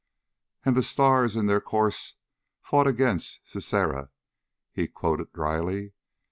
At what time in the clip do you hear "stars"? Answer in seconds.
0.81-1.35